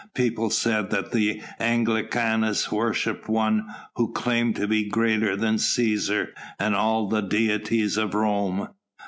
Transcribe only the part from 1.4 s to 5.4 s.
Anglicanus worshipped one who claimed to be greater